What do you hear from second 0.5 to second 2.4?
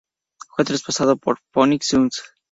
Fue traspasado a Phoenix Suns.